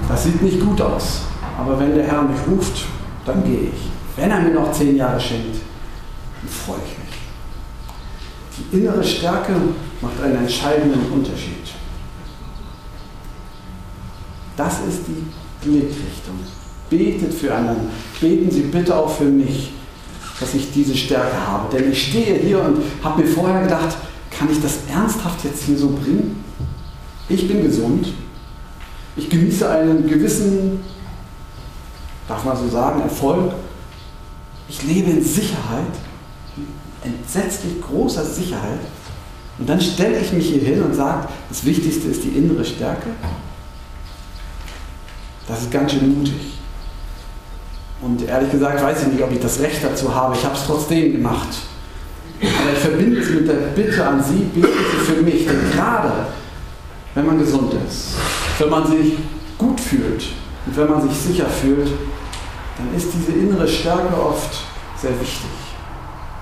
das 0.07 0.23
sieht 0.23 0.41
nicht 0.41 0.59
gut 0.59 0.81
aus, 0.81 1.21
aber 1.57 1.79
wenn 1.79 1.95
der 1.95 2.05
Herr 2.05 2.23
mich 2.23 2.39
ruft, 2.49 2.85
dann 3.25 3.43
gehe 3.43 3.69
ich. 3.69 3.89
Wenn 4.15 4.31
er 4.31 4.39
mir 4.41 4.53
noch 4.53 4.71
zehn 4.71 4.97
Jahre 4.97 5.19
schenkt, 5.19 5.55
dann 5.55 6.49
freue 6.49 6.79
ich 6.85 6.97
mich. 6.97 7.09
Die 8.57 8.77
innere 8.77 9.03
Stärke 9.03 9.53
macht 10.01 10.21
einen 10.21 10.37
entscheidenden 10.37 11.11
Unterschied. 11.11 11.55
Das 14.57 14.79
ist 14.87 15.03
die 15.07 15.25
Blickrichtung. 15.65 16.39
Betet 16.89 17.33
für 17.33 17.53
anderen. 17.53 17.87
Beten 18.19 18.51
Sie 18.51 18.63
bitte 18.63 18.95
auch 18.95 19.09
für 19.09 19.25
mich, 19.25 19.71
dass 20.39 20.53
ich 20.53 20.71
diese 20.71 20.95
Stärke 20.95 21.35
habe. 21.47 21.75
Denn 21.75 21.91
ich 21.91 22.07
stehe 22.07 22.35
hier 22.35 22.61
und 22.61 22.79
habe 23.03 23.21
mir 23.21 23.27
vorher 23.27 23.63
gedacht, 23.63 23.97
kann 24.31 24.49
ich 24.51 24.61
das 24.61 24.79
ernsthaft 24.89 25.43
jetzt 25.43 25.63
hier 25.63 25.77
so 25.77 25.89
bringen? 25.89 26.43
Ich 27.27 27.47
bin 27.47 27.63
gesund. 27.63 28.13
Ich 29.15 29.29
genieße 29.29 29.69
einen 29.69 30.07
gewissen, 30.07 30.79
darf 32.27 32.45
man 32.45 32.55
so 32.55 32.69
sagen, 32.69 33.01
Erfolg. 33.01 33.51
Ich 34.69 34.83
lebe 34.83 35.11
in 35.11 35.23
Sicherheit, 35.23 35.83
entsetzlich 37.03 37.81
großer 37.81 38.23
Sicherheit. 38.23 38.79
Und 39.57 39.67
dann 39.67 39.81
stelle 39.81 40.19
ich 40.19 40.31
mich 40.31 40.49
hier 40.49 40.61
hin 40.61 40.83
und 40.83 40.93
sage, 40.93 41.27
das 41.49 41.65
Wichtigste 41.65 42.07
ist 42.07 42.23
die 42.23 42.29
innere 42.29 42.63
Stärke. 42.63 43.09
Das 45.47 45.63
ist 45.63 45.71
ganz 45.71 45.91
schön 45.91 46.17
mutig. 46.17 46.58
Und 48.01 48.21
ehrlich 48.27 48.51
gesagt 48.51 48.81
weiß 48.81 49.01
ich 49.03 49.07
nicht, 49.09 49.23
ob 49.23 49.31
ich 49.31 49.39
das 49.39 49.59
Recht 49.59 49.83
dazu 49.83 50.13
habe. 50.13 50.35
Ich 50.35 50.43
habe 50.45 50.55
es 50.55 50.65
trotzdem 50.65 51.11
gemacht. 51.11 51.49
Aber 52.41 52.71
ich 52.73 52.79
verbinde 52.79 53.19
es 53.19 53.29
mit 53.29 53.47
der 53.47 53.53
Bitte 53.53 54.05
an 54.05 54.23
Sie, 54.23 54.43
beten 54.53 54.67
Sie 54.67 55.13
für 55.13 55.21
mich. 55.21 55.45
Denn 55.45 55.71
gerade 55.73 56.27
wenn 57.15 57.25
man 57.25 57.39
gesund 57.39 57.73
ist, 57.87 58.15
wenn 58.57 58.69
man 58.69 58.87
sich 58.87 59.13
gut 59.57 59.79
fühlt 59.79 60.23
und 60.65 60.77
wenn 60.77 60.89
man 60.89 61.09
sich 61.09 61.17
sicher 61.17 61.47
fühlt, 61.47 61.89
dann 62.77 62.95
ist 62.95 63.09
diese 63.13 63.37
innere 63.37 63.67
Stärke 63.67 64.15
oft 64.15 64.63
sehr 64.95 65.11
wichtig, 65.19 65.49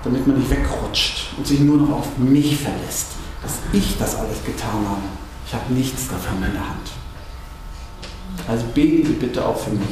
damit 0.04 0.26
man 0.26 0.38
nicht 0.38 0.50
wegrutscht 0.50 1.32
und 1.36 1.46
sich 1.46 1.60
nur 1.60 1.78
noch 1.78 1.98
auf 1.98 2.18
mich 2.18 2.56
verlässt, 2.56 3.08
dass 3.42 3.54
ich 3.72 3.96
das 3.98 4.14
alles 4.16 4.44
getan 4.44 4.86
habe. 4.88 5.02
Ich 5.46 5.54
habe 5.54 5.72
nichts 5.72 6.08
davon 6.08 6.36
in 6.36 6.52
der 6.52 6.60
Hand. 6.60 6.92
Also 8.46 8.64
beten 8.74 9.06
Sie 9.06 9.14
bitte 9.14 9.44
auch 9.44 9.58
für 9.58 9.70
mich. 9.70 9.88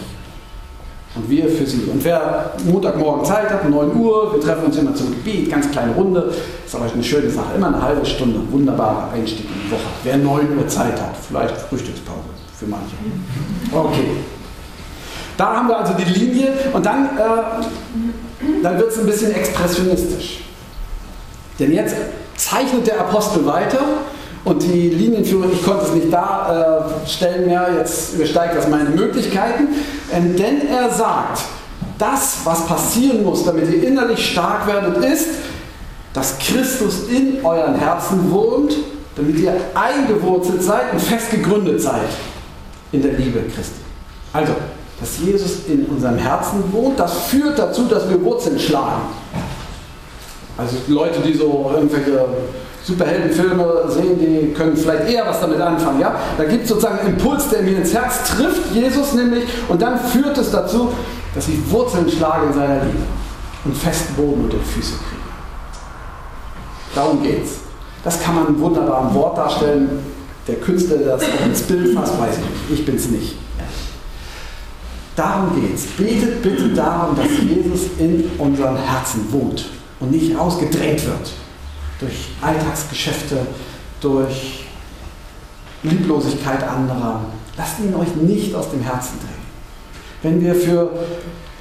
Und 1.17 1.31
wir 1.31 1.49
für 1.49 1.67
Sie. 1.67 1.85
Und 1.91 2.05
wer 2.05 2.53
Montagmorgen 2.65 3.25
Zeit 3.25 3.49
hat, 3.51 3.69
9 3.69 3.97
Uhr, 3.97 4.35
wir 4.35 4.41
treffen 4.41 4.67
uns 4.67 4.77
immer 4.77 4.95
zum 4.95 5.11
Gebet, 5.11 5.51
ganz 5.51 5.71
kleine 5.71 5.93
Runde. 5.93 6.33
Ist 6.65 6.75
aber 6.75 6.85
eine 6.93 7.03
schöne 7.03 7.31
Sache. 7.31 7.55
Immer 7.57 7.69
eine 7.69 7.83
halbe 7.83 8.05
Stunde. 8.05 8.41
Wunderbarer 8.51 9.11
Einstieg 9.15 9.47
in 9.47 9.67
die 9.67 9.73
Woche. 9.73 9.89
Wer 10.05 10.19
9 10.19 10.59
Uhr 10.59 10.69
Zeit 10.69 11.01
hat, 11.01 11.17
vielleicht 11.27 11.57
Frühstückspause 11.57 12.21
für 12.59 12.67
manche. 12.67 12.97
Okay. 13.73 14.11
Da 15.37 15.57
haben 15.57 15.69
wir 15.69 15.79
also 15.79 15.93
die 15.95 16.05
Linie 16.05 16.53
und 16.73 16.85
dann, 16.85 17.05
äh, 17.05 18.63
dann 18.63 18.79
wird 18.79 18.91
es 18.91 18.99
ein 18.99 19.07
bisschen 19.07 19.35
expressionistisch. 19.35 20.41
Denn 21.59 21.73
jetzt 21.73 21.97
zeichnet 22.37 22.87
der 22.87 23.01
Apostel 23.01 23.45
weiter 23.47 23.81
und 24.45 24.63
die 24.63 24.91
Linienführung, 24.91 25.53
ich 25.53 25.63
konnte 25.63 25.87
es 25.87 25.93
nicht 25.93 26.13
darstellen 26.13 27.45
äh, 27.45 27.47
mehr, 27.47 27.69
jetzt 27.79 28.15
übersteigt 28.15 28.57
das 28.57 28.69
meine 28.69 28.91
Möglichkeiten. 28.91 29.69
Ähm, 30.13 30.37
denn 30.37 30.69
er 30.69 30.91
sagt, 30.91 31.43
das, 31.99 32.39
was 32.45 32.67
passieren 32.67 33.25
muss, 33.25 33.45
damit 33.45 33.71
ihr 33.71 33.87
innerlich 33.87 34.33
stark 34.33 34.67
werdet, 34.67 34.99
ist, 35.05 35.29
dass 36.13 36.39
Christus 36.39 37.09
in 37.09 37.45
euren 37.45 37.75
Herzen 37.75 38.31
wohnt, 38.31 38.75
damit 39.17 39.39
ihr 39.39 39.55
eingewurzelt 39.75 40.63
seid 40.63 40.93
und 40.93 41.01
fest 41.01 41.31
gegründet 41.31 41.81
seid 41.81 42.09
in 42.93 43.03
der 43.03 43.13
Liebe 43.13 43.41
Christi. 43.55 43.81
Also, 44.33 44.53
dass 45.01 45.19
Jesus 45.19 45.67
in 45.69 45.87
unserem 45.87 46.17
Herzen 46.17 46.65
wohnt, 46.73 46.99
das 46.99 47.27
führt 47.29 47.59
dazu, 47.59 47.85
dass 47.85 48.09
wir 48.09 48.23
Wurzeln 48.23 48.59
schlagen. 48.59 49.03
Also 50.57 50.77
Leute, 50.89 51.21
die 51.21 51.35
so 51.35 51.71
irgendwelche 51.75 52.27
Superheldenfilme 52.87 53.85
sehen, 53.89 54.17
die 54.21 54.55
können 54.55 54.77
vielleicht 54.77 55.09
eher 55.09 55.27
was 55.27 55.41
damit 55.41 55.61
anfangen. 55.61 55.99
Ja? 55.99 56.15
Da 56.39 56.45
gibt 56.45 56.63
es 56.63 56.69
sozusagen 56.69 57.01
einen 57.01 57.15
Impuls, 57.15 57.49
der 57.49 57.63
mir 57.63 57.79
ins 57.79 57.93
Herz 57.93 58.31
trifft, 58.31 58.73
Jesus 58.73 59.13
nämlich, 59.15 59.45
und 59.69 59.83
dann 59.83 59.99
führt 59.99 60.39
es 60.39 60.53
dazu, 60.53 60.93
dass 61.35 61.49
ich 61.49 61.69
Wurzeln 61.69 62.09
schlage 62.09 62.47
in 62.47 62.53
seiner 62.53 62.85
Liebe 62.85 62.99
und 63.65 63.77
festen 63.77 64.15
Boden 64.15 64.45
unter 64.45 64.59
die 64.59 64.65
Füße 64.65 64.93
kriege. 64.93 65.23
Darum 66.95 67.23
geht's. 67.25 67.55
Das 68.05 68.23
kann 68.23 68.37
man 68.37 68.61
wunderbar 68.61 69.09
im 69.09 69.15
Wort 69.17 69.37
darstellen. 69.37 69.89
Der 70.47 70.55
Künstler, 70.55 70.99
der 70.99 71.17
das 71.17 71.25
ins 71.45 71.63
Bild 71.63 71.93
fasst, 71.93 72.21
weiß 72.21 72.37
ich 72.37 72.71
nicht. 72.71 72.81
Ich 72.81 72.87
bin 72.87 72.95
es 72.95 73.09
nicht. 73.09 73.35
Darum 75.17 75.61
geht's. 75.61 75.87
Betet 75.99 76.41
bitte 76.41 76.69
darum, 76.69 77.17
dass 77.17 77.27
Jesus 77.43 77.89
in 77.99 78.31
unserem 78.39 78.77
Herzen 78.77 79.27
wohnt 79.33 79.67
und 79.99 80.13
nicht 80.13 80.39
rausgedrängt 80.39 81.05
wird 81.05 81.33
durch 82.01 82.29
Alltagsgeschäfte, 82.41 83.39
durch 84.01 84.65
Lieblosigkeit 85.83 86.63
anderer. 86.63 87.27
Lasst 87.57 87.79
ihn 87.81 87.95
euch 87.95 88.15
nicht 88.17 88.55
aus 88.55 88.71
dem 88.71 88.81
Herzen 88.81 89.19
drängen. 89.21 89.37
Wenn 90.23 90.45
wir 90.45 90.55
für 90.55 90.91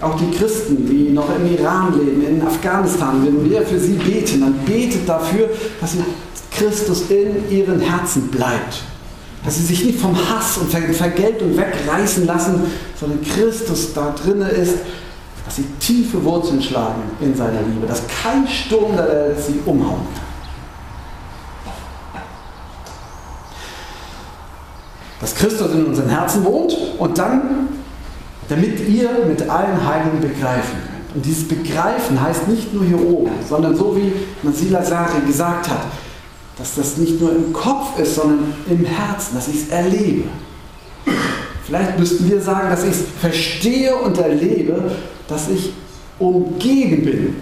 auch 0.01 0.18
die 0.18 0.30
Christen, 0.32 0.86
die 0.86 1.12
noch 1.12 1.30
im 1.36 1.56
Iran 1.56 1.98
leben, 1.98 2.25
in 2.25 2.46
Afghanistan, 2.46 3.25
wenn 3.25 3.50
wir 3.50 3.62
für 3.62 3.80
sie 3.80 3.94
beten, 3.94 4.42
dann 4.42 4.58
betet 4.65 5.08
dafür, 5.08 5.50
dass 5.80 5.94
Christus 6.51 7.04
in 7.10 7.50
ihren 7.50 7.80
Herzen 7.80 8.27
bleibt. 8.27 8.84
Dass 9.44 9.56
sie 9.56 9.63
sich 9.63 9.86
nicht 9.86 10.00
vom 10.00 10.15
Hass 10.15 10.58
und 10.58 10.70
Vergeltung 10.70 11.56
wegreißen 11.56 12.25
lassen, 12.25 12.63
sondern 13.00 13.22
Christus 13.22 13.94
da 13.94 14.13
drinne 14.22 14.50
ist, 14.50 14.77
dass 15.46 15.58
sie 15.58 15.65
tiefe 15.80 16.24
Wurzeln 16.24 16.62
schlagen 16.62 17.04
in 17.22 17.36
seiner 17.36 17.62
Liebe, 17.62 17.86
dass 17.88 18.01
kein 18.24 18.48
Sturm 18.48 18.98
Welt 18.98 19.38
sie 19.46 19.60
umhauen 19.65 20.01
kann. 20.15 20.25
Dass 25.22 25.36
Christus 25.36 25.72
in 25.72 25.86
unseren 25.86 26.10
Herzen 26.10 26.43
wohnt 26.43 26.75
und 26.98 27.17
dann, 27.17 27.69
damit 28.50 28.88
ihr 28.88 29.10
mit 29.27 29.41
allen 29.50 29.88
Heiligen 29.88 30.19
begreifen 30.19 30.77
könnt. 30.88 31.15
Und 31.15 31.25
dieses 31.25 31.48
Begreifen 31.48 32.22
heißt 32.22 32.48
nicht 32.48 32.74
nur 32.74 32.84
hier 32.84 33.00
oben, 33.00 33.31
sondern 33.48 33.75
so 33.75 33.95
wie 33.95 34.12
Nasila 34.43 34.84
Sari 34.84 35.22
gesagt 35.25 35.69
hat, 35.69 35.86
dass 36.57 36.75
das 36.75 36.98
nicht 36.98 37.19
nur 37.19 37.31
im 37.31 37.53
Kopf 37.53 37.98
ist, 38.00 38.15
sondern 38.15 38.53
im 38.69 38.86
Herzen, 38.86 39.36
dass 39.36 39.48
ich 39.48 39.63
es 39.63 39.69
erlebe. 39.69 40.24
Vielleicht 41.65 41.98
müssten 41.98 42.29
wir 42.29 42.41
sagen, 42.41 42.69
dass 42.69 42.84
ich 42.84 42.91
es 42.91 43.03
verstehe 43.19 43.95
und 43.95 44.17
erlebe, 44.17 44.91
dass 45.27 45.50
ich 45.50 45.74
umgeben 46.19 47.03
bin 47.03 47.36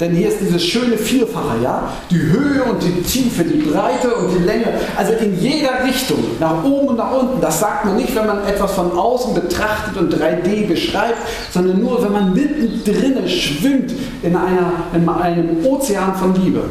denn 0.00 0.14
hier 0.14 0.28
ist 0.28 0.40
dieses 0.40 0.64
schöne 0.64 0.96
Vierfache, 0.96 1.62
ja? 1.62 1.92
Die 2.10 2.20
Höhe 2.20 2.64
und 2.64 2.82
die 2.82 3.02
Tiefe, 3.02 3.44
die 3.44 3.58
Breite 3.58 4.14
und 4.14 4.34
die 4.34 4.44
Länge. 4.44 4.66
Also 4.96 5.12
in 5.12 5.38
jeder 5.38 5.84
Richtung, 5.84 6.18
nach 6.40 6.64
oben 6.64 6.88
und 6.88 6.96
nach 6.96 7.12
unten. 7.12 7.40
Das 7.40 7.60
sagt 7.60 7.84
man 7.84 7.96
nicht, 7.96 8.16
wenn 8.16 8.26
man 8.26 8.44
etwas 8.46 8.72
von 8.72 8.92
außen 8.92 9.34
betrachtet 9.34 9.98
und 9.98 10.14
3D 10.14 10.66
beschreibt, 10.66 11.18
sondern 11.52 11.80
nur, 11.80 12.02
wenn 12.02 12.12
man 12.12 12.32
mittendrin 12.32 13.28
schwimmt 13.28 13.92
in, 14.22 14.34
einer, 14.34 14.72
in 14.94 15.06
einem 15.06 15.64
Ozean 15.66 16.14
von 16.14 16.34
Liebe. 16.34 16.62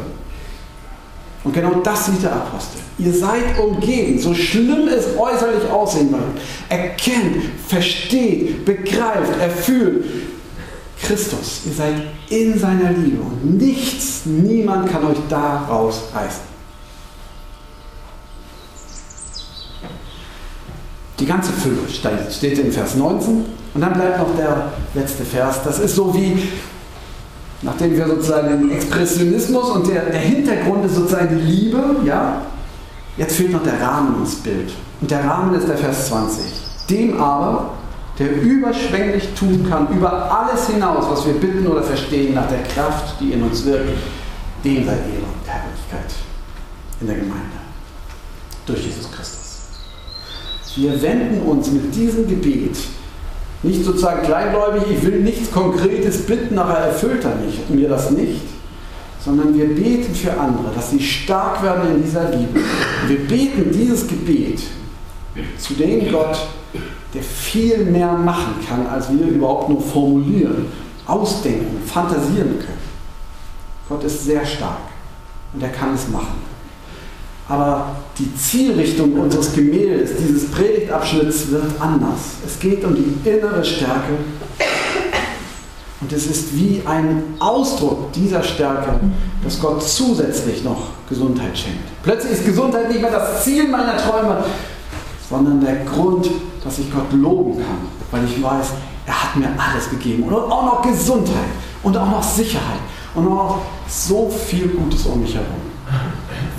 Und 1.42 1.54
genau 1.54 1.80
das 1.82 2.06
sieht 2.06 2.22
der 2.22 2.32
Apostel. 2.32 2.80
Ihr 2.98 3.14
seid 3.14 3.58
umgeben, 3.58 4.18
so 4.18 4.34
schlimm 4.34 4.88
es 4.88 5.16
äußerlich 5.16 5.70
aussehen 5.70 6.10
mag. 6.10 6.20
Erkennt, 6.68 7.44
versteht, 7.66 8.64
begreift, 8.66 9.40
erfüllt, 9.40 10.04
Christus. 11.02 11.62
Ihr 11.66 11.72
seid 11.72 11.94
in 12.28 12.58
seiner 12.58 12.92
Liebe 12.92 13.22
und 13.22 13.58
nichts, 13.58 14.22
niemand 14.26 14.90
kann 14.90 15.04
euch 15.04 15.18
da 15.28 15.64
rausreißen. 15.68 16.50
Die 21.18 21.26
ganze 21.26 21.52
Fülle 21.52 21.80
steht 22.30 22.58
in 22.58 22.72
Vers 22.72 22.94
19 22.94 23.44
und 23.74 23.80
dann 23.80 23.92
bleibt 23.92 24.18
noch 24.18 24.34
der 24.36 24.72
letzte 24.94 25.24
Vers. 25.24 25.60
Das 25.62 25.78
ist 25.78 25.94
so 25.94 26.14
wie, 26.14 26.48
nachdem 27.60 27.94
wir 27.94 28.06
sozusagen 28.06 28.48
den 28.48 28.70
Expressionismus 28.72 29.70
und 29.70 29.86
der, 29.86 30.06
der 30.06 30.20
Hintergrund 30.20 30.86
ist 30.86 30.94
sozusagen 30.94 31.38
die 31.38 31.44
Liebe, 31.44 31.96
ja, 32.06 32.40
jetzt 33.18 33.36
fehlt 33.36 33.52
noch 33.52 33.62
der 33.62 33.80
Rahmen 33.80 34.22
ins 34.22 34.36
Bild. 34.36 34.72
Und 35.00 35.10
der 35.10 35.24
Rahmen 35.24 35.54
ist 35.54 35.68
der 35.68 35.76
Vers 35.76 36.08
20. 36.08 36.42
Dem 36.88 37.20
aber, 37.20 37.74
der 38.20 38.42
überschwänglich 38.42 39.30
tun 39.34 39.66
kann, 39.68 39.88
über 39.96 40.30
alles 40.30 40.68
hinaus, 40.68 41.06
was 41.08 41.26
wir 41.26 41.32
bitten 41.32 41.66
oder 41.66 41.82
verstehen, 41.82 42.34
nach 42.34 42.48
der 42.48 42.62
Kraft, 42.62 43.18
die 43.18 43.32
in 43.32 43.42
uns 43.42 43.64
wirkt. 43.64 43.88
dem 44.62 44.84
sei 44.84 44.92
Ehre 44.92 45.24
und 45.24 45.46
Herrlichkeit 45.46 46.12
in 47.00 47.06
der 47.06 47.16
Gemeinde 47.16 47.46
durch 48.66 48.84
Jesus 48.84 49.10
Christus. 49.10 49.68
Wir 50.76 51.00
wenden 51.00 51.40
uns 51.42 51.70
mit 51.70 51.94
diesem 51.94 52.28
Gebet 52.28 52.76
nicht 53.62 53.84
sozusagen 53.84 54.22
kleingläubig, 54.22 54.82
ich 54.90 55.02
will 55.02 55.20
nichts 55.20 55.50
Konkretes 55.50 56.26
bitten, 56.26 56.54
nachher 56.54 56.86
erfüllt 56.88 57.24
er 57.24 57.36
mich, 57.36 57.58
mir 57.68 57.88
das 57.88 58.10
nicht, 58.10 58.42
sondern 59.22 59.56
wir 59.56 59.66
beten 59.74 60.14
für 60.14 60.32
andere, 60.38 60.72
dass 60.74 60.90
sie 60.90 61.00
stark 61.00 61.62
werden 61.62 61.96
in 61.96 62.02
dieser 62.02 62.30
Liebe. 62.30 62.60
Wir 63.06 63.18
beten 63.26 63.70
dieses 63.72 64.06
Gebet 64.06 64.60
zu 65.58 65.74
dem 65.74 66.10
Gott, 66.12 66.38
der 67.14 67.22
viel 67.22 67.84
mehr 67.84 68.12
machen 68.12 68.54
kann, 68.68 68.86
als 68.86 69.10
wir 69.10 69.26
überhaupt 69.26 69.68
nur 69.68 69.80
formulieren, 69.80 70.66
ausdenken, 71.06 71.82
fantasieren 71.84 72.58
können. 72.58 72.90
Gott 73.88 74.04
ist 74.04 74.24
sehr 74.24 74.44
stark 74.46 74.78
und 75.52 75.62
er 75.62 75.70
kann 75.70 75.94
es 75.94 76.08
machen. 76.08 76.50
Aber 77.48 77.96
die 78.16 78.32
Zielrichtung 78.36 79.14
unseres 79.14 79.52
Gemäldes, 79.52 80.12
dieses 80.16 80.48
Predigtabschnitts 80.52 81.50
wird 81.50 81.64
anders. 81.80 82.36
Es 82.46 82.60
geht 82.60 82.84
um 82.84 82.94
die 82.94 83.28
innere 83.28 83.64
Stärke 83.64 84.12
und 86.00 86.12
es 86.12 86.26
ist 86.26 86.56
wie 86.56 86.80
ein 86.86 87.22
Ausdruck 87.40 88.12
dieser 88.12 88.42
Stärke, 88.42 89.00
dass 89.42 89.60
Gott 89.60 89.82
zusätzlich 89.82 90.62
noch 90.62 90.90
Gesundheit 91.08 91.58
schenkt. 91.58 92.02
Plötzlich 92.04 92.32
ist 92.32 92.46
Gesundheit 92.46 92.88
nicht 92.88 93.02
mehr 93.02 93.10
das 93.10 93.42
Ziel 93.42 93.68
meiner 93.68 93.96
Träume, 93.96 94.44
sondern 95.28 95.60
der 95.60 95.84
Grund, 95.84 96.30
dass 96.62 96.78
ich 96.78 96.92
Gott 96.92 97.12
loben 97.12 97.56
kann, 97.56 97.78
weil 98.10 98.24
ich 98.24 98.42
weiß, 98.42 98.72
er 99.06 99.22
hat 99.22 99.36
mir 99.36 99.48
alles 99.58 99.90
gegeben 99.90 100.24
und 100.24 100.34
auch 100.34 100.64
noch 100.64 100.82
Gesundheit 100.82 101.50
und 101.82 101.96
auch 101.96 102.10
noch 102.10 102.22
Sicherheit 102.22 102.80
und 103.14 103.26
auch 103.26 103.30
noch 103.30 103.62
so 103.88 104.30
viel 104.30 104.68
Gutes 104.68 105.06
um 105.06 105.20
mich 105.20 105.34
herum. 105.34 105.48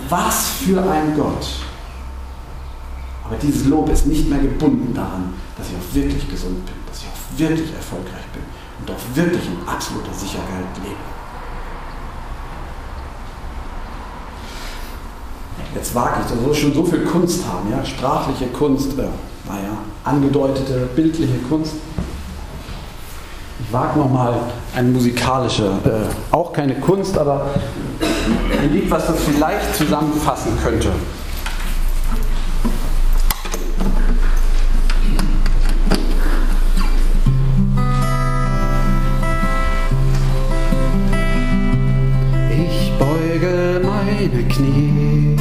Was 0.10 0.50
für 0.50 0.81
ein 0.81 1.15
Gott. 1.15 1.48
Aber 3.24 3.36
dieses 3.41 3.65
Lob 3.67 3.89
ist 3.89 4.08
nicht 4.08 4.29
mehr 4.29 4.39
gebunden 4.39 4.93
daran, 4.93 5.34
dass 5.58 5.67
ich 5.67 5.75
auch 5.75 5.96
wirklich 5.96 6.29
gesund 6.29 6.65
bin, 6.65 6.75
dass 6.88 7.00
ich 7.00 7.08
auch 7.08 7.39
wirklich 7.39 7.74
erfolgreich 7.74 8.25
bin 8.34 8.43
und 8.81 8.91
auch 8.91 9.15
wirklich 9.15 9.46
in 9.46 9.67
absoluter 9.67 10.13
Sicherheit 10.13 10.65
lebe. 10.84 10.96
Jetzt 15.74 15.96
wage 15.96 16.22
ich, 16.22 16.31
dass 16.31 16.46
wir 16.46 16.53
schon 16.53 16.74
so 16.74 16.84
viel 16.84 17.05
Kunst 17.05 17.46
haben, 17.48 17.72
ja? 17.72 17.86
sprachliche 17.86 18.48
Kunst, 18.48 19.00
äh, 19.00 19.08
naja, 19.48 19.78
angedeutete 20.04 20.90
bildliche 20.96 21.38
Kunst. 21.50 21.76
Ich 23.60 23.74
wage 23.74 24.00
nochmal 24.00 24.34
eine 24.76 24.90
musikalische, 24.90 25.66
äh, 25.86 26.36
auch 26.36 26.52
keine 26.52 26.76
Kunst, 26.76 27.18
aber 27.18 27.48
ein 28.62 28.74
Lied, 28.74 28.90
was 28.90 29.08
das 29.08 29.18
vielleicht 29.20 29.76
zusammenfassen 29.76 30.52
könnte. 30.62 30.92
Ich 42.50 42.92
beuge 42.98 43.82
meine 43.84 44.44
Knie 44.48 45.41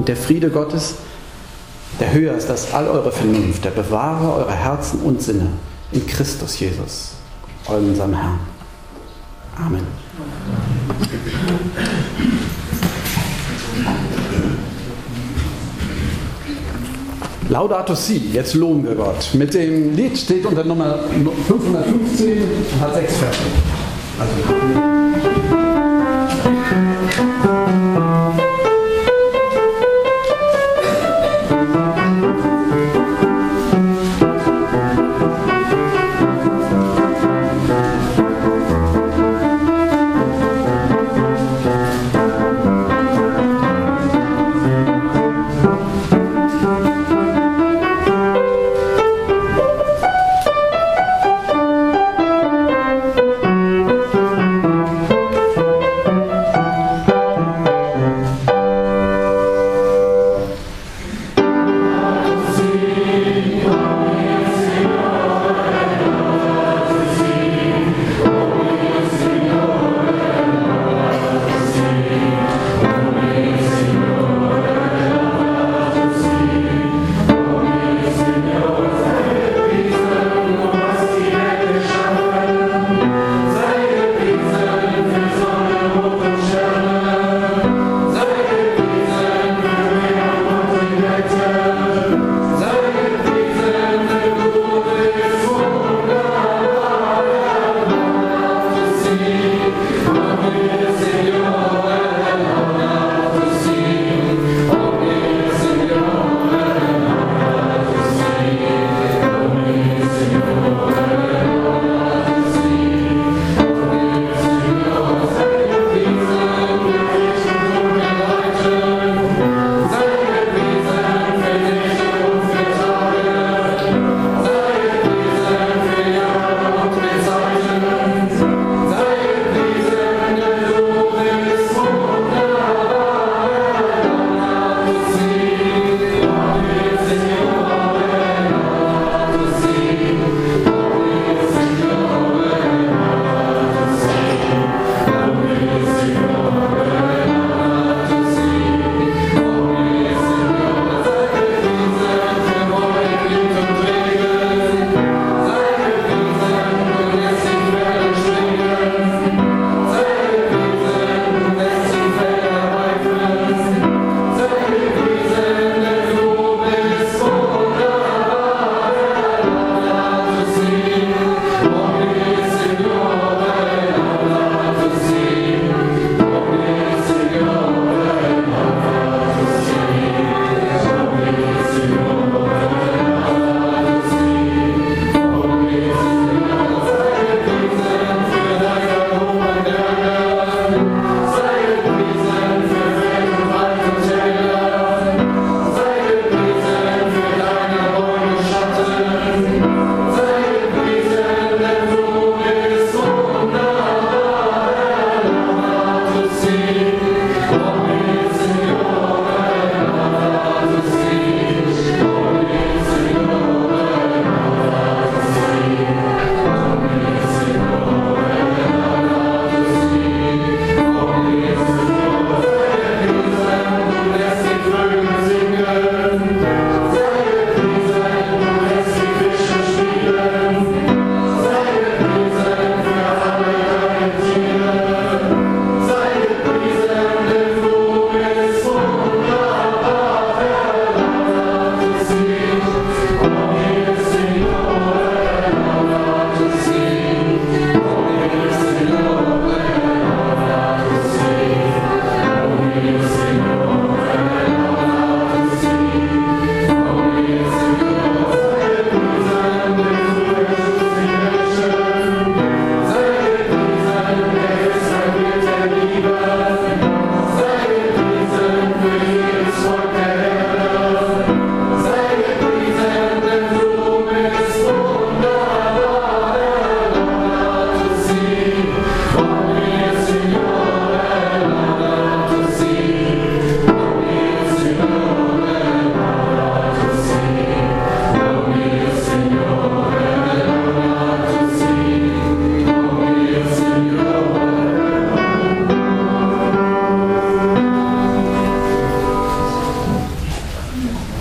Und 0.00 0.08
der 0.08 0.16
Friede 0.16 0.48
Gottes, 0.48 0.94
der 2.00 2.14
höher 2.14 2.34
ist 2.34 2.48
als 2.48 2.72
all 2.72 2.88
eure 2.88 3.12
Vernunft, 3.12 3.66
der 3.66 3.70
bewahre 3.70 4.32
eure 4.32 4.54
Herzen 4.54 5.00
und 5.00 5.20
Sinne 5.20 5.48
in 5.92 6.06
Christus 6.06 6.58
Jesus, 6.58 7.10
unserem 7.66 8.14
Herrn. 8.14 8.38
Amen. 9.58 9.86
Laudato 17.50 17.94
Si, 17.94 18.30
jetzt 18.32 18.54
loben 18.54 18.82
wir 18.84 18.94
Gott. 18.94 19.34
Mit 19.34 19.52
dem 19.52 19.94
Lied 19.94 20.16
steht 20.16 20.46
unter 20.46 20.64
Nummer 20.64 21.00
515 21.46 22.42
und 22.72 22.80
hat 22.80 22.94
sechs 22.94 23.18
Verse. 23.18 23.38
Also, 24.18 25.59